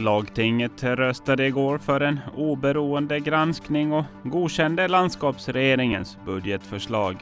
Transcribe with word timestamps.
Lagtinget 0.00 0.82
röstade 0.82 1.46
igår 1.46 1.78
för 1.78 2.00
en 2.00 2.20
oberoende 2.36 3.20
granskning 3.20 3.92
och 3.92 4.04
godkände 4.22 4.88
landskapsregeringens 4.88 6.18
budgetförslag. 6.26 7.16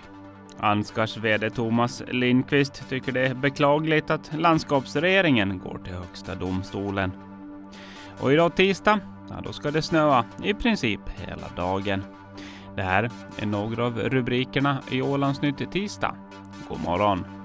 Ansgars 0.59 1.17
vd 1.17 1.51
Thomas 1.51 2.03
Lindqvist 2.11 2.89
tycker 2.89 3.13
det 3.13 3.27
är 3.27 3.35
beklagligt 3.35 4.11
att 4.11 4.31
landskapsregeringen 4.35 5.59
går 5.59 5.81
till 5.85 5.95
Högsta 5.95 6.35
domstolen. 6.35 7.13
Och 8.21 8.33
idag 8.33 8.55
tisdag, 8.55 9.01
ja, 9.29 9.35
då 9.45 9.53
ska 9.53 9.71
det 9.71 9.83
snöa 9.83 10.25
i 10.45 10.55
princip 10.55 11.01
hela 11.09 11.49
dagen. 11.57 12.03
Det 12.77 12.83
här 12.83 13.11
är 13.39 13.47
några 13.47 13.87
av 13.87 13.99
rubrikerna 13.99 14.79
i 14.91 15.03
Ålandsnytt 15.03 15.73
tisdag. 15.73 16.15
God 16.69 16.81
morgon! 16.85 17.38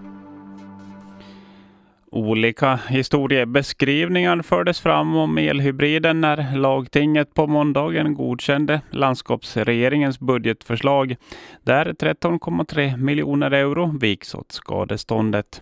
Olika 2.15 2.79
historiebeskrivningar 2.89 4.41
fördes 4.41 4.79
fram 4.79 5.15
om 5.15 5.37
elhybriden 5.37 6.21
när 6.21 6.57
lagtinget 6.57 7.33
på 7.33 7.47
måndagen 7.47 8.13
godkände 8.13 8.81
landskapsregeringens 8.91 10.19
budgetförslag 10.19 11.15
där 11.63 11.85
13,3 11.85 12.97
miljoner 12.97 13.51
euro 13.51 13.97
viks 13.99 14.35
åt 14.35 14.51
skadeståndet. 14.51 15.61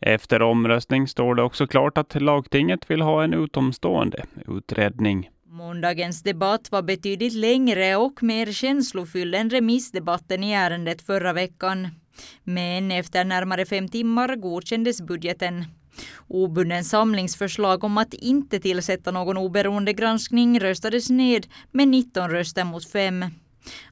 Efter 0.00 0.42
omröstning 0.42 1.08
står 1.08 1.34
det 1.34 1.42
också 1.42 1.66
klart 1.66 1.98
att 1.98 2.22
lagtinget 2.22 2.90
vill 2.90 3.02
ha 3.02 3.24
en 3.24 3.34
utomstående 3.34 4.24
utredning. 4.48 5.30
Måndagens 5.46 6.22
debatt 6.22 6.68
var 6.72 6.82
betydligt 6.82 7.34
längre 7.34 7.96
och 7.96 8.22
mer 8.22 8.52
känslofylld 8.52 9.34
än 9.34 9.50
remissdebatten 9.50 10.44
i 10.44 10.52
ärendet 10.52 11.02
förra 11.02 11.32
veckan. 11.32 11.88
Men 12.44 12.90
efter 12.90 13.24
närmare 13.24 13.64
fem 13.64 13.88
timmar 13.88 14.36
godkändes 14.36 15.02
budgeten. 15.02 15.64
Obunden 16.28 16.84
samlingsförslag 16.84 17.84
om 17.84 17.98
att 17.98 18.14
inte 18.14 18.60
tillsätta 18.60 19.10
någon 19.10 19.36
oberoende 19.36 19.92
granskning 19.92 20.60
röstades 20.60 21.10
ned 21.10 21.46
med 21.70 21.88
19 21.88 22.30
röster 22.30 22.64
mot 22.64 22.90
5. 22.90 23.24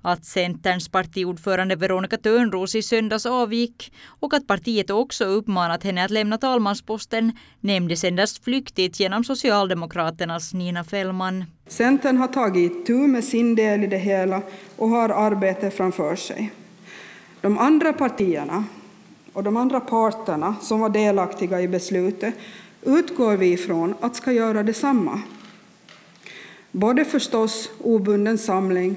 Att 0.02 0.24
Centerns 0.24 0.88
partiordförande 0.88 1.76
Veronica 1.76 2.16
Törnros 2.16 2.74
i 2.74 2.82
söndags 2.82 3.26
avgick 3.26 3.92
och 4.06 4.34
att 4.34 4.46
partiet 4.46 4.90
också 4.90 5.24
uppmanat 5.24 5.84
henne 5.84 6.04
att 6.04 6.10
lämna 6.10 6.38
talmansposten 6.38 7.32
nämndes 7.60 8.04
endast 8.04 8.44
flyktigt 8.44 9.00
genom 9.00 9.24
Socialdemokraternas 9.24 10.54
Nina 10.54 10.84
Fällman. 10.84 11.44
Centern 11.66 12.16
har 12.16 12.28
tagit 12.28 12.86
tur 12.86 13.06
med 13.06 13.24
sin 13.24 13.54
del 13.54 13.84
i 13.84 13.86
det 13.86 13.98
hela 13.98 14.42
och 14.76 14.88
har 14.88 15.08
arbete 15.08 15.70
framför 15.70 16.16
sig. 16.16 16.52
De 17.40 17.58
andra 17.58 17.92
partierna 17.92 18.64
och 19.32 19.42
de 19.42 19.56
andra 19.56 19.80
parterna 19.80 20.54
som 20.62 20.80
var 20.80 20.88
delaktiga 20.88 21.60
i 21.60 21.68
beslutet 21.68 22.34
utgår 22.82 23.36
vi 23.36 23.52
ifrån 23.52 23.94
att 24.00 24.16
ska 24.16 24.32
göra 24.32 24.62
detsamma. 24.62 25.22
Både 26.72 27.04
förstås 27.04 27.70
obunden 27.78 28.38
samling 28.38 28.96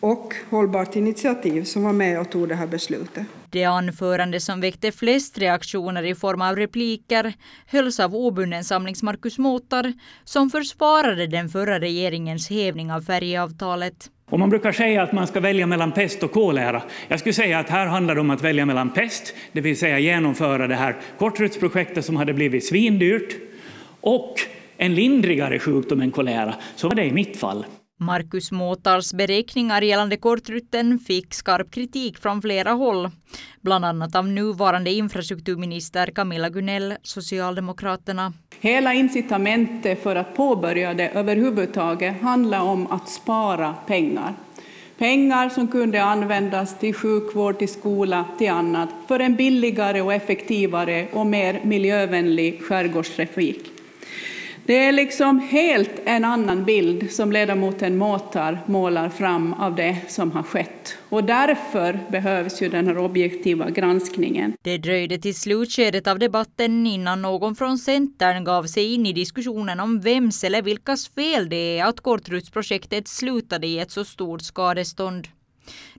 och 0.00 0.34
Hållbart 0.50 0.96
initiativ 0.96 1.64
som 1.64 1.82
var 1.82 1.92
med 1.92 2.20
och 2.20 2.30
tog 2.30 2.48
det 2.48 2.54
här 2.54 2.66
beslutet. 2.66 3.26
Det 3.50 3.64
anförande 3.64 4.40
som 4.40 4.60
väckte 4.60 4.92
flest 4.92 5.38
reaktioner 5.38 6.02
i 6.02 6.14
form 6.14 6.42
av 6.42 6.56
repliker 6.56 7.34
hölls 7.66 8.00
av 8.00 8.14
obunden 8.14 8.64
samlings 8.64 9.02
Markus 9.02 9.38
Motar 9.38 9.92
som 10.24 10.50
försvarade 10.50 11.26
den 11.26 11.48
förra 11.48 11.80
regeringens 11.80 12.50
hävning 12.50 12.92
av 12.92 13.00
färjeavtalet. 13.00 14.10
Och 14.30 14.38
man 14.38 14.50
brukar 14.50 14.72
säga 14.72 15.02
att 15.02 15.12
man 15.12 15.26
ska 15.26 15.40
välja 15.40 15.66
mellan 15.66 15.92
pest 15.92 16.22
och 16.22 16.32
kolera. 16.32 16.82
Jag 17.08 17.20
skulle 17.20 17.32
säga 17.32 17.58
att 17.58 17.68
här 17.68 17.86
handlar 17.86 18.14
det 18.14 18.20
om 18.20 18.30
att 18.30 18.42
välja 18.42 18.66
mellan 18.66 18.90
pest, 18.90 19.34
det 19.52 19.60
vill 19.60 19.78
säga 19.78 19.98
genomföra 19.98 20.66
det 20.66 20.74
här 20.74 20.96
kortrutsprojektet 21.18 22.04
som 22.04 22.16
hade 22.16 22.34
blivit 22.34 22.66
svindyrt, 22.66 23.36
och 24.00 24.34
en 24.76 24.94
lindrigare 24.94 25.58
sjukdom 25.58 26.00
än 26.00 26.10
kolera. 26.10 26.54
Så 26.76 26.88
var 26.88 26.94
det 26.94 27.04
i 27.04 27.12
mitt 27.12 27.36
fall. 27.36 27.64
Marcus 27.98 28.52
Måtars 28.52 29.12
beräkningar 29.12 29.82
gällande 29.82 30.16
kortrutten 30.16 30.98
fick 30.98 31.34
skarp 31.34 31.70
kritik 31.70 32.18
från 32.18 32.42
flera 32.42 32.72
håll, 32.72 33.10
bland 33.60 33.84
annat 33.84 34.14
av 34.14 34.28
nuvarande 34.28 34.90
infrastrukturminister 34.90 36.06
Camilla 36.06 36.48
Gunell, 36.48 36.94
Socialdemokraterna. 37.02 38.32
Hela 38.60 38.94
incitamentet 38.94 40.02
för 40.02 40.16
att 40.16 40.36
påbörja 40.36 40.94
det 40.94 41.08
överhuvudtaget 41.08 42.22
handlar 42.22 42.62
om 42.62 42.86
att 42.86 43.08
spara 43.08 43.74
pengar. 43.86 44.34
Pengar 44.98 45.48
som 45.48 45.68
kunde 45.68 46.02
användas 46.02 46.78
till 46.78 46.94
sjukvård, 46.94 47.58
till 47.58 47.68
skola, 47.68 48.24
till 48.38 48.50
annat, 48.50 48.88
för 49.08 49.20
en 49.20 49.36
billigare 49.36 50.00
och 50.00 50.12
effektivare 50.12 51.08
och 51.12 51.26
mer 51.26 51.60
miljövänlig 51.64 52.62
skärgårdstrafik. 52.62 53.75
Det 54.66 54.84
är 54.84 54.92
liksom 54.92 55.38
helt 55.38 55.90
en 56.04 56.24
annan 56.24 56.64
bild 56.64 57.12
som 57.12 57.32
ledamoten 57.32 57.96
Måtar 57.96 58.60
målar 58.66 59.08
fram 59.08 59.52
av 59.52 59.74
det 59.74 59.96
som 60.08 60.32
har 60.32 60.42
skett. 60.42 60.96
Och 61.08 61.24
därför 61.24 62.00
behövs 62.10 62.62
ju 62.62 62.68
den 62.68 62.86
här 62.86 62.98
objektiva 62.98 63.70
granskningen. 63.70 64.52
Det 64.62 64.78
dröjde 64.78 65.18
till 65.18 65.34
slutskedet 65.34 66.06
av 66.06 66.18
debatten 66.18 66.86
innan 66.86 67.22
någon 67.22 67.56
från 67.56 67.78
Centern 67.78 68.44
gav 68.44 68.64
sig 68.64 68.94
in 68.94 69.06
i 69.06 69.12
diskussionen 69.12 69.80
om 69.80 70.00
vems 70.00 70.44
eller 70.44 70.62
vilkas 70.62 71.08
fel 71.08 71.48
det 71.48 71.78
är 71.78 71.84
att 71.84 72.00
Kortrutsprojektet 72.00 73.08
slutade 73.08 73.66
i 73.66 73.78
ett 73.78 73.90
så 73.90 74.04
stort 74.04 74.42
skadestånd. 74.42 75.28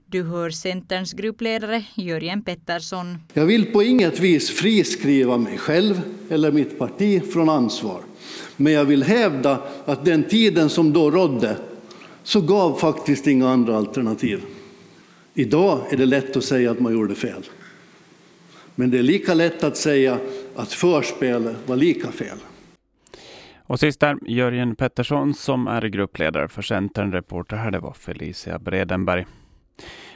Du 0.06 0.22
hör 0.22 0.50
Centerns 0.50 1.12
gruppledare 1.12 1.84
Jörgen 1.94 2.42
Pettersson. 2.42 3.18
Jag 3.32 3.46
vill 3.46 3.66
på 3.72 3.82
inget 3.82 4.20
vis 4.20 4.50
friskriva 4.50 5.38
mig 5.38 5.58
själv 5.58 6.00
eller 6.30 6.52
mitt 6.52 6.78
parti 6.78 7.32
från 7.32 7.48
ansvar. 7.48 8.07
Men 8.60 8.72
jag 8.72 8.84
vill 8.84 9.02
hävda 9.02 9.58
att 9.84 10.04
den 10.04 10.24
tiden 10.24 10.68
som 10.68 10.92
då 10.92 11.10
rådde 11.10 11.56
så 12.22 12.40
gav 12.40 12.78
faktiskt 12.78 13.26
inga 13.26 13.48
andra 13.48 13.76
alternativ. 13.76 14.42
Idag 15.34 15.80
är 15.90 15.96
det 15.96 16.06
lätt 16.06 16.36
att 16.36 16.44
säga 16.44 16.70
att 16.70 16.80
man 16.80 16.92
gjorde 16.92 17.14
fel. 17.14 17.42
Men 18.74 18.90
det 18.90 18.98
är 18.98 19.02
lika 19.02 19.34
lätt 19.34 19.64
att 19.64 19.76
säga 19.76 20.18
att 20.56 20.72
förspelet 20.72 21.56
var 21.66 21.76
lika 21.76 22.12
fel. 22.12 22.38
Och 23.68 23.80
sist 23.80 24.00
där 24.00 24.16
Jörgen 24.26 24.76
Pettersson 24.76 25.34
som 25.34 25.66
är 25.66 25.82
gruppledare 25.82 26.48
för 26.48 26.62
Centern. 26.62 27.12
Reporter 27.12 27.56
här 27.56 27.70
det 27.70 27.78
var 27.78 27.92
Felicia 27.92 28.58
Bredenberg. 28.58 29.26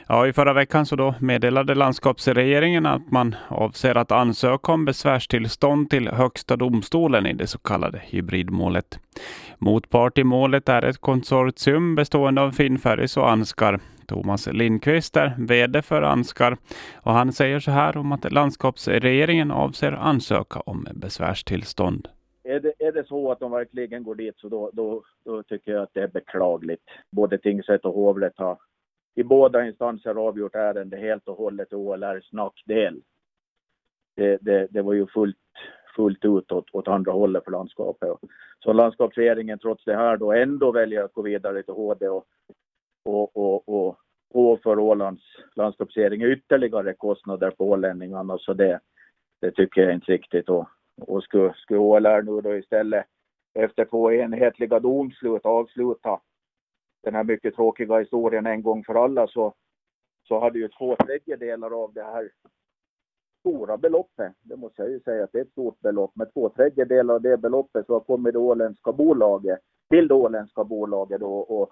Ja, 0.07 0.27
I 0.27 0.33
förra 0.33 0.53
veckan 0.53 0.85
så 0.85 0.95
då 0.95 1.15
meddelade 1.19 1.75
landskapsregeringen 1.75 2.85
att 2.85 3.11
man 3.11 3.35
avser 3.47 3.95
att 3.95 4.11
ansöka 4.11 4.71
om 4.71 4.85
besvärstillstånd 4.85 5.89
till 5.89 6.07
Högsta 6.07 6.55
domstolen 6.55 7.25
i 7.25 7.33
det 7.33 7.47
så 7.47 7.59
kallade 7.59 8.01
hybridmålet. 8.05 8.99
Motpart 9.57 10.17
i 10.17 10.23
målet 10.23 10.69
är 10.69 10.85
ett 10.85 10.97
konsortium 10.97 11.95
bestående 11.95 12.41
av 12.41 12.51
Finnferris 12.51 13.17
och 13.17 13.29
Anskar. 13.31 13.79
Thomas 14.07 14.47
Lindqvist 14.47 15.17
är 15.17 15.35
VD 15.37 15.81
för 15.81 16.01
Anskar 16.01 16.57
och 16.95 17.11
han 17.11 17.33
säger 17.33 17.59
så 17.59 17.71
här 17.71 17.97
om 17.97 18.11
att 18.11 18.31
landskapsregeringen 18.31 19.51
avser 19.51 19.91
ansöka 19.91 20.59
om 20.59 20.87
besvärstillstånd. 20.93 22.07
Är 22.43 22.59
det, 22.59 22.73
är 22.79 22.91
det 22.91 23.07
så 23.07 23.31
att 23.31 23.39
de 23.39 23.51
verkligen 23.51 24.03
går 24.03 24.15
dit 24.15 24.37
så 24.37 24.49
då, 24.49 24.69
då, 24.73 25.03
då 25.25 25.43
tycker 25.43 25.71
jag 25.71 25.83
att 25.83 25.93
det 25.93 26.01
är 26.01 26.07
beklagligt. 26.07 26.83
Både 27.11 27.37
tingsrätt 27.37 27.85
och 27.85 27.93
hovrätt 27.93 28.33
har 28.37 28.57
i 29.15 29.23
båda 29.23 29.65
instanser 29.65 30.15
avgjort 30.15 30.55
ärendet 30.55 30.99
helt 30.99 31.27
och 31.27 31.37
hållet 31.37 31.69
till 31.69 31.77
OLRs 31.77 32.31
nackdel. 32.31 33.01
Det, 34.15 34.37
det, 34.41 34.67
det, 34.69 34.81
var 34.81 34.93
ju 34.93 35.07
fullt, 35.07 35.37
fullt 35.95 36.25
ut 36.25 36.51
åt, 36.51 36.69
åt 36.73 36.87
andra 36.87 37.11
hållet 37.11 37.43
för 37.43 37.51
landskapet. 37.51 38.09
Så 38.59 38.73
landskapsregeringen 38.73 39.59
trots 39.59 39.85
det 39.85 39.95
här 39.95 40.17
då 40.17 40.31
ändå 40.31 40.71
väljer 40.71 41.03
att 41.03 41.13
gå 41.13 41.21
vidare 41.21 41.63
till 41.63 41.73
HD 41.73 42.09
och, 42.09 42.25
och, 43.05 43.37
och, 43.37 43.69
och 43.69 43.97
påför 44.33 44.79
Ålands 44.79 45.23
landskapsregering 45.55 46.21
ytterligare 46.21 46.93
kostnader 46.93 47.51
på 47.51 47.69
ålänningarna. 47.69 48.37
Så 48.37 48.53
det, 48.53 48.79
det 49.41 49.51
tycker 49.51 49.81
jag 49.81 49.93
inte 49.93 50.11
riktigt. 50.11 50.49
Och, 50.49 50.67
och 51.01 51.23
skulle, 51.23 51.53
skulle 51.53 51.79
OLR 51.79 52.21
nu 52.21 52.41
då 52.41 52.55
istället 52.57 53.05
efter 53.53 53.85
två 53.85 54.11
enhetliga 54.11 54.79
domslut 54.79 55.45
avsluta 55.45 56.19
den 57.03 57.15
här 57.15 57.23
mycket 57.23 57.55
tråkiga 57.55 57.99
historien 57.99 58.45
en 58.45 58.61
gång 58.61 58.83
för 58.83 58.95
alla 58.95 59.27
så, 59.27 59.53
så 60.27 60.39
hade 60.39 60.59
ju 60.59 60.67
två 60.67 60.95
tredjedelar 60.95 61.83
av 61.83 61.93
det 61.93 62.03
här 62.03 62.31
stora 63.39 63.77
beloppet, 63.77 64.33
det 64.41 64.55
måste 64.55 64.81
jag 64.81 64.91
ju 64.91 64.99
säga 64.99 65.23
att 65.23 65.31
det 65.31 65.37
är 65.37 65.43
ett 65.43 65.51
stort 65.51 65.79
belopp, 65.79 66.15
med 66.15 66.33
två 66.33 66.49
tredjedelar 66.49 67.13
av 67.13 67.21
det 67.21 67.37
beloppet 67.37 67.85
så 67.85 67.93
har 67.93 67.99
kommit 67.99 68.33
det 68.33 68.39
åländska 68.39 68.91
bolaget, 68.91 69.59
till 69.89 70.07
det 70.07 70.13
åländska 70.13 70.63
bolaget 70.63 71.19
då 71.19 71.33
och 71.33 71.69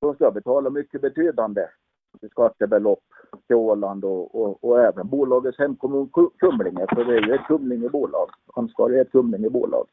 de 0.00 0.14
ska 0.14 0.30
betala 0.30 0.70
mycket 0.70 1.00
betydande 1.00 1.68
skattebelopp 2.30 3.04
till 3.46 3.56
Åland 3.56 4.04
och, 4.04 4.34
och, 4.34 4.64
och 4.64 4.80
även 4.80 5.08
bolagets 5.08 5.58
hemkommun 5.58 6.10
Kumlinge, 6.38 6.86
för 6.94 7.04
det 7.04 7.16
är 7.16 7.26
ju 7.26 7.34
ett 7.34 7.46
Kumlingebolag. 7.46 8.30
Ansgar 8.54 8.90
är 8.90 9.02
ett 9.02 9.12
Kumlingebolag. 9.12 9.86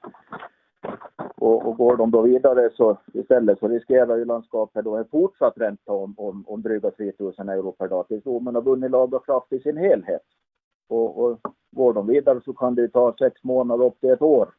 Och, 1.45 1.67
och, 1.67 1.77
går 1.77 1.97
de 1.97 2.11
då 2.11 2.21
vidare 2.21 2.69
så 2.75 2.97
istället 3.13 3.59
så 3.59 3.67
riskerar 3.67 4.17
ju 4.17 4.25
landskapet 4.25 4.85
då 4.85 4.95
en 4.95 5.07
fortsatt 5.07 5.57
ränta 5.57 5.91
om, 5.91 6.13
om, 6.17 6.43
om 6.47 6.61
dryga 6.61 6.91
3000 6.91 7.49
euro 7.49 7.71
per 7.71 7.87
dag 7.87 8.07
tills 8.07 8.23
domen 8.23 8.55
har 8.55 8.61
vunnit 8.61 8.91
laga 8.91 9.19
kraft 9.19 9.53
i 9.53 9.59
sin 9.59 9.77
helhet. 9.77 10.21
Och, 10.87 11.23
och 11.23 11.39
går 11.71 11.93
de 11.93 12.07
vidare 12.07 12.41
så 12.45 12.53
kan 12.53 12.75
det 12.75 12.81
ju 12.81 12.87
ta 12.87 13.15
sex 13.19 13.43
månader 13.43 13.85
upp 13.85 13.99
till 13.99 14.09
ett 14.09 14.21
år 14.21 14.49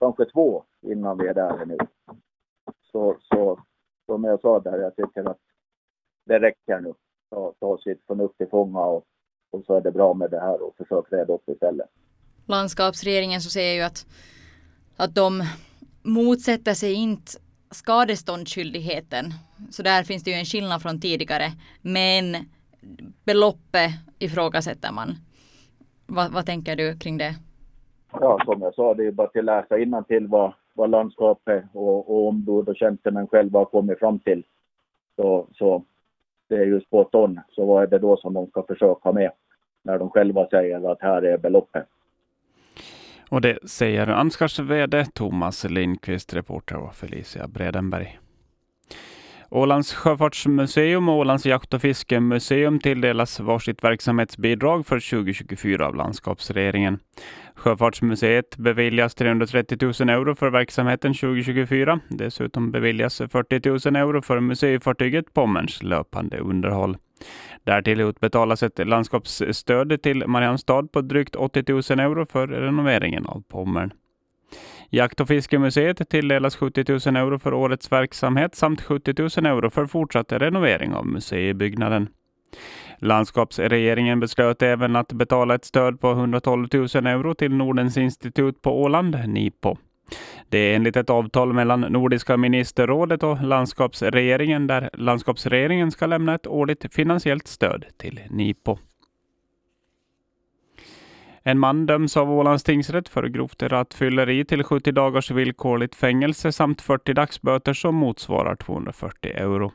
kanske 0.00 0.24
två 0.24 0.64
innan 0.82 1.18
vi 1.18 1.26
är 1.26 1.34
där 1.34 1.66
nu. 1.66 1.76
Så, 2.92 3.16
så 3.20 3.60
som 4.06 4.24
jag 4.24 4.40
sa 4.40 4.60
där, 4.60 4.78
jag 4.78 4.96
tycker 4.96 5.30
att 5.30 5.40
det 6.26 6.38
räcker 6.38 6.80
nu. 6.80 6.94
Ta, 7.30 7.52
ta 7.60 7.78
sitt 7.78 8.06
förnuft 8.06 8.38
till 8.38 8.48
fånga 8.48 8.80
och, 8.80 9.04
och 9.50 9.64
så 9.64 9.74
är 9.74 9.80
det 9.80 9.92
bra 9.92 10.14
med 10.14 10.30
det 10.30 10.40
här 10.40 10.62
och 10.62 10.76
försök 10.76 11.12
reda 11.12 11.32
upp 11.32 11.48
istället. 11.48 11.88
Landskapsregeringen 12.46 13.40
så 13.40 13.50
säger 13.50 13.74
ju 13.74 13.82
att, 13.82 14.06
att 14.96 15.14
de 15.14 15.42
motsätter 16.08 16.74
sig 16.74 16.92
inte 16.92 17.32
skadeståndsskyldigheten. 17.70 19.24
Så 19.70 19.82
där 19.82 20.02
finns 20.02 20.24
det 20.24 20.30
ju 20.30 20.36
en 20.36 20.44
skillnad 20.44 20.82
från 20.82 21.00
tidigare. 21.00 21.44
Men 21.82 22.36
beloppet 23.24 23.90
ifrågasätter 24.18 24.92
man. 24.92 25.08
Va, 26.06 26.28
vad 26.32 26.46
tänker 26.46 26.76
du 26.76 26.98
kring 26.98 27.18
det? 27.18 27.34
Ja, 28.12 28.38
som 28.44 28.62
jag 28.62 28.74
sa, 28.74 28.94
det 28.94 29.06
är 29.06 29.12
bara 29.12 29.28
till 29.28 29.48
att 29.48 29.62
läsa 29.68 29.78
innantill 29.78 30.26
vad, 30.26 30.52
vad 30.74 30.90
landskapet 30.90 31.64
och, 31.72 32.10
och 32.10 32.28
ombud 32.28 32.68
och 32.68 32.76
tjänstemän 32.76 33.28
själva 33.28 33.58
har 33.58 33.64
kommit 33.64 33.98
fram 33.98 34.18
till. 34.18 34.42
Så, 35.16 35.46
så 35.54 35.84
det 36.48 36.56
är 36.56 36.66
ju 36.66 36.80
spot 36.80 37.14
on. 37.14 37.40
Så 37.50 37.66
vad 37.66 37.82
är 37.82 37.86
det 37.86 37.98
då 37.98 38.16
som 38.16 38.34
de 38.34 38.46
ska 38.46 38.62
försöka 38.62 39.12
med 39.12 39.30
när 39.82 39.98
de 39.98 40.10
själva 40.10 40.46
säger 40.46 40.92
att 40.92 41.02
här 41.02 41.22
är 41.22 41.38
beloppet? 41.38 41.86
Och 43.28 43.40
det 43.40 43.58
säger 43.64 44.06
Ansgars 44.06 44.58
VD 44.58 45.04
Thomas 45.14 45.64
Lindqvist, 45.64 46.34
reporter 46.34 46.76
och 46.76 46.94
Felicia 46.94 47.48
Bredenberg. 47.48 48.18
Ålands 49.50 49.94
sjöfartsmuseum 49.94 51.08
och 51.08 51.16
Ålands 51.16 51.46
jakt 51.46 51.74
och 51.74 51.80
fiskemuseum 51.80 52.78
tilldelas 52.80 53.40
varsitt 53.40 53.84
verksamhetsbidrag 53.84 54.86
för 54.86 55.10
2024 55.10 55.86
av 55.86 55.94
landskapsregeringen. 55.94 56.98
Sjöfartsmuseet 57.54 58.56
beviljas 58.56 59.14
330 59.14 59.78
000 59.80 60.08
euro 60.08 60.34
för 60.34 60.50
verksamheten 60.50 61.14
2024. 61.14 62.00
Dessutom 62.08 62.70
beviljas 62.70 63.18
40 63.18 63.90
000 63.90 63.96
euro 63.96 64.22
för 64.22 64.40
museifartyget 64.40 65.34
Pommerns 65.34 65.82
löpande 65.82 66.38
underhåll. 66.38 66.96
Därtill 67.64 68.00
utbetalas 68.00 68.62
ett 68.62 68.88
landskapsstöd 68.88 70.02
till 70.02 70.26
Mariannstad 70.26 70.82
på 70.92 71.00
drygt 71.00 71.36
80 71.36 71.72
000 71.72 72.00
euro 72.00 72.26
för 72.26 72.46
renoveringen 72.46 73.26
av 73.26 73.42
Pommern. 73.48 73.92
Jakt 74.90 75.20
och 75.20 75.28
fiskemuseet 75.28 76.10
tilldelas 76.10 76.56
70 76.56 76.84
000 76.88 77.16
euro 77.16 77.38
för 77.38 77.54
årets 77.54 77.92
verksamhet 77.92 78.54
samt 78.54 78.80
70 78.80 79.14
000 79.18 79.46
euro 79.46 79.70
för 79.70 79.86
fortsatt 79.86 80.32
renovering 80.32 80.94
av 80.94 81.06
museibyggnaden. 81.06 82.08
Landskapsregeringen 82.98 84.20
beslöt 84.20 84.62
även 84.62 84.96
att 84.96 85.12
betala 85.12 85.54
ett 85.54 85.64
stöd 85.64 86.00
på 86.00 86.10
112 86.10 86.68
000 86.72 86.86
euro 87.06 87.34
till 87.34 87.54
Nordens 87.54 87.96
institut 87.96 88.62
på 88.62 88.82
Åland, 88.82 89.16
NIPO. 89.26 89.76
Det 90.48 90.58
är 90.58 90.76
enligt 90.76 90.96
ett 90.96 91.10
avtal 91.10 91.52
mellan 91.52 91.80
Nordiska 91.80 92.36
ministerrådet 92.36 93.22
och 93.22 93.42
landskapsregeringen 93.42 94.66
där 94.66 94.90
landskapsregeringen 94.92 95.90
ska 95.90 96.06
lämna 96.06 96.34
ett 96.34 96.46
årligt 96.46 96.94
finansiellt 96.94 97.46
stöd 97.46 97.84
till 97.96 98.20
NIPO. 98.30 98.78
En 101.42 101.58
man 101.58 101.86
döms 101.86 102.16
av 102.16 102.32
Ålands 102.32 102.64
tingsrätt 102.64 103.08
för 103.08 103.28
grovt 103.28 103.62
rattfylleri 103.62 104.44
till 104.44 104.64
70 104.64 104.92
dagars 104.92 105.30
villkorligt 105.30 105.94
fängelse 105.94 106.52
samt 106.52 106.80
40 106.80 107.14
dagsböter 107.14 107.72
som 107.72 107.94
motsvarar 107.94 108.56
240 108.56 109.32
euro. 109.34 109.72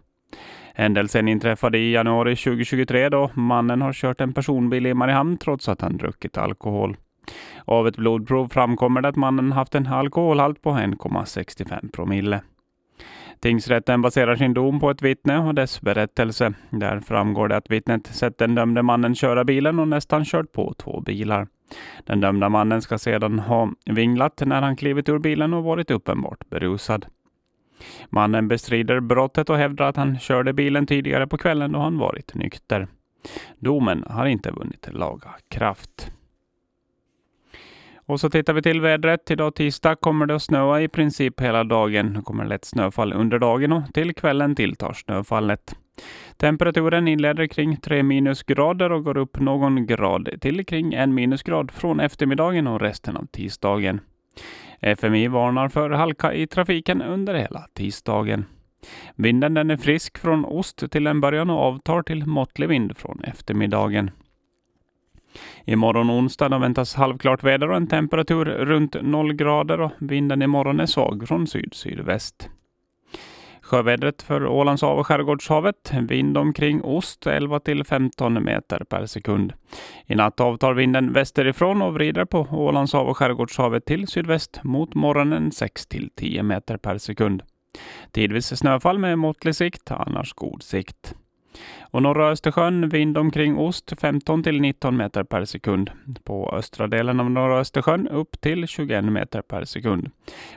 Händelsen 0.73 1.27
inträffade 1.27 1.77
i 1.77 1.91
januari 1.91 2.35
2023 2.35 3.09
då 3.09 3.31
mannen 3.33 3.81
har 3.81 3.93
kört 3.93 4.21
en 4.21 4.33
personbil 4.33 4.85
i 4.85 4.93
Mariehamn 4.93 5.37
trots 5.37 5.69
att 5.69 5.81
han 5.81 5.97
druckit 5.97 6.37
alkohol. 6.37 6.97
Av 7.65 7.87
ett 7.87 7.97
blodprov 7.97 8.47
framkommer 8.47 9.01
det 9.01 9.07
att 9.07 9.15
mannen 9.15 9.51
haft 9.51 9.75
en 9.75 9.87
alkoholhalt 9.87 10.61
på 10.61 10.69
1,65 10.69 11.91
promille. 11.91 12.41
Tingsrätten 13.39 14.01
baserar 14.01 14.35
sin 14.35 14.53
dom 14.53 14.79
på 14.79 14.89
ett 14.89 15.01
vittne 15.01 15.37
och 15.37 15.55
dess 15.55 15.81
berättelse. 15.81 16.53
Där 16.69 16.99
framgår 16.99 17.47
det 17.47 17.57
att 17.57 17.71
vittnet 17.71 18.07
sett 18.07 18.37
den 18.37 18.55
dömde 18.55 18.81
mannen 18.81 19.15
köra 19.15 19.43
bilen 19.43 19.79
och 19.79 19.87
nästan 19.87 20.25
kört 20.25 20.51
på 20.51 20.73
två 20.73 21.01
bilar. 21.01 21.47
Den 22.03 22.21
dömda 22.21 22.49
mannen 22.49 22.81
ska 22.81 22.97
sedan 22.97 23.39
ha 23.39 23.69
vinglat 23.85 24.43
när 24.45 24.61
han 24.61 24.75
klivit 24.75 25.09
ur 25.09 25.19
bilen 25.19 25.53
och 25.53 25.63
varit 25.63 25.91
uppenbart 25.91 26.49
berusad. 26.49 27.05
Mannen 28.09 28.47
bestrider 28.47 28.99
brottet 28.99 29.49
och 29.49 29.57
hävdar 29.57 29.89
att 29.89 29.97
han 29.97 30.19
körde 30.19 30.53
bilen 30.53 30.87
tidigare 30.87 31.27
på 31.27 31.37
kvällen 31.37 31.71
då 31.71 31.79
han 31.79 31.97
varit 31.97 32.33
nykter. 32.33 32.87
Domen 33.59 34.03
har 34.09 34.25
inte 34.25 34.51
vunnit 34.51 34.89
laga 34.91 35.29
kraft. 35.49 36.11
Och 38.05 38.19
så 38.19 38.29
tittar 38.29 38.53
vi 38.53 38.61
till 38.61 38.81
vädret. 38.81 39.31
Idag 39.31 39.55
tisdag 39.55 39.95
kommer 39.95 40.25
det 40.25 40.35
att 40.35 40.43
snöa 40.43 40.81
i 40.81 40.87
princip 40.87 41.41
hela 41.41 41.63
dagen. 41.63 42.13
Det 42.13 42.21
kommer 42.21 42.45
lätt 42.45 42.65
snöfall 42.65 43.13
under 43.13 43.39
dagen 43.39 43.71
och 43.71 43.93
till 43.93 44.15
kvällen 44.15 44.55
tilltar 44.55 44.93
snöfallet. 44.93 45.75
Temperaturen 46.37 47.07
inleder 47.07 47.47
kring 47.47 47.77
3 47.77 48.03
minusgrader 48.03 48.91
och 48.91 49.03
går 49.03 49.17
upp 49.17 49.39
någon 49.39 49.85
grad 49.85 50.29
till 50.41 50.65
kring 50.65 50.93
1 50.93 51.09
minusgrad 51.09 51.71
från 51.71 51.99
eftermiddagen 51.99 52.67
och 52.67 52.81
resten 52.81 53.17
av 53.17 53.25
tisdagen. 53.25 53.99
FMI 54.81 55.27
varnar 55.27 55.69
för 55.69 55.89
halka 55.89 56.33
i 56.33 56.47
trafiken 56.47 57.01
under 57.01 57.33
hela 57.33 57.67
tisdagen. 57.73 58.45
Vinden 59.15 59.53
den 59.53 59.71
är 59.71 59.77
frisk 59.77 60.17
från 60.17 60.45
ost 60.45 60.91
till 60.91 61.07
en 61.07 61.21
början 61.21 61.49
och 61.49 61.59
avtar 61.59 62.03
till 62.03 62.25
måttlig 62.25 62.69
vind 62.69 62.97
från 62.97 63.23
eftermiddagen. 63.23 64.11
Imorgon 65.65 66.11
onsdag 66.11 66.59
väntas 66.59 66.95
halvklart 66.95 67.43
väder 67.43 67.69
och 67.69 67.77
en 67.77 67.87
temperatur 67.87 68.45
runt 68.45 68.95
0 69.01 69.33
grader 69.33 69.81
och 69.81 69.91
vinden 69.99 70.41
imorgon 70.41 70.79
är 70.79 70.85
svag 70.85 71.27
från 71.27 71.47
syd-sydväst. 71.47 72.49
Sjövädret 73.63 74.21
för 74.21 74.45
Ålands 74.45 74.81
hav 74.81 74.99
och 74.99 75.07
Skärgårdshavet. 75.07 75.93
Vind 76.01 76.37
omkring 76.37 76.81
ost 76.83 77.27
11 77.27 77.59
till 77.59 77.83
15 77.83 78.43
meter 78.43 78.79
per 78.79 79.05
sekund. 79.05 79.53
I 80.05 80.15
natt 80.15 80.39
avtar 80.39 80.73
vinden 80.73 81.13
västerifrån 81.13 81.81
och 81.81 81.93
vrider 81.93 82.25
på 82.25 82.47
Ålands 82.51 82.93
hav 82.93 83.07
och 83.07 83.17
Skärgårdshavet 83.17 83.85
till 83.85 84.07
sydväst 84.07 84.59
mot 84.63 84.95
morgonen 84.95 85.51
6 85.51 85.87
till 85.87 86.09
10 86.15 86.43
meter 86.43 86.77
per 86.77 86.97
sekund. 86.97 87.43
Tidvis 88.11 88.59
snöfall 88.59 88.99
med 88.99 89.19
måttlig 89.19 89.55
sikt, 89.55 89.91
annars 89.91 90.33
god 90.33 90.63
sikt. 90.63 91.15
Och 91.81 92.01
norra 92.01 92.29
Östersjön 92.29 92.89
vind 92.89 93.17
omkring 93.17 93.57
ost 93.57 93.93
15 94.01 94.43
till 94.43 94.61
19 94.61 94.97
meter 94.97 95.23
per 95.23 95.45
sekund. 95.45 95.91
På 96.23 96.55
östra 96.55 96.87
delen 96.87 97.19
av 97.19 97.31
norra 97.31 97.59
Östersjön 97.59 98.07
upp 98.07 98.41
till 98.41 98.67
21 98.67 99.05
meter 99.05 99.41
per 99.41 99.65
sekund. 99.65 100.11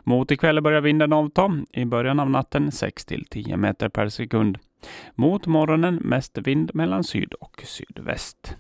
Mot 0.05 0.31
ikväll 0.31 0.61
börjar 0.61 0.81
vinden 0.81 1.12
avta. 1.12 1.62
I 1.73 1.85
början 1.85 2.21
av 2.21 2.31
natten 2.31 2.73
6 2.73 3.05
till 3.05 3.25
10 3.31 3.57
meter 3.57 3.88
per 3.88 4.09
sekund. 4.09 4.59
Mot 5.15 5.47
morgonen 5.47 5.95
mest 5.95 6.38
vind 6.38 6.75
mellan 6.75 7.05
syd 7.05 7.35
och 7.35 7.62
sydväst. 7.65 8.57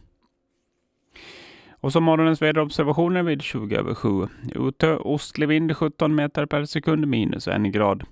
Och 1.80 1.92
så 1.92 2.00
morgonens 2.00 2.42
väderobservationer 2.42 3.22
vid 3.22 3.42
20 3.42 3.76
över 3.76 3.94
7. 3.94 4.26
Utö 4.54 4.96
ostlig 4.96 5.48
vind 5.48 5.76
17 5.76 6.14
meter 6.14 6.46
per 6.46 6.64
sekund 6.64 7.06
minus 7.06 7.48
1 7.48 7.62
grad. 7.62 8.04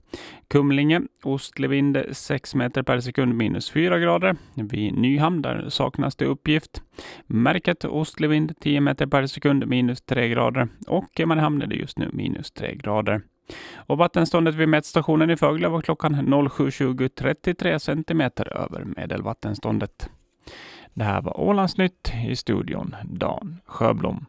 Kumlinge 0.48 1.02
ostlig 1.22 1.70
vind 1.70 1.98
6 2.12 2.54
meter 2.54 2.82
per 2.82 3.00
sekund 3.00 3.34
minus 3.34 3.70
4 3.70 3.98
grader. 3.98 4.36
Vid 4.54 4.98
Nyhamn 4.98 5.42
där 5.42 5.68
saknas 5.68 6.16
det 6.16 6.24
uppgift. 6.24 6.82
Märket 7.26 7.84
ostlig 7.84 8.28
vind 8.28 8.60
10 8.60 8.80
meter 8.80 9.06
per 9.06 9.26
sekund 9.26 9.66
minus 9.66 10.02
3 10.02 10.28
grader. 10.28 10.68
Och 10.86 11.20
i 11.20 11.26
Mariehamn 11.26 11.62
är 11.62 11.66
det 11.66 11.76
just 11.76 11.98
nu 11.98 12.10
minus 12.12 12.50
3 12.50 12.74
grader. 12.74 13.22
Och 13.76 13.98
vattenståndet 13.98 14.54
vid 14.54 14.68
mätstationen 14.68 15.30
i 15.30 15.36
Fögle 15.36 15.68
var 15.68 15.80
klockan 15.80 16.14
07.20 16.14 17.08
33 17.08 17.80
centimeter 17.80 18.56
över 18.56 18.84
medelvattenståndet. 18.84 20.10
Det 20.94 21.04
här 21.04 21.22
var 21.22 21.40
Ålandsnytt 21.40 22.12
i 22.26 22.36
studion 22.36 22.96
Dan 23.04 23.60
Sjöblom. 23.66 24.26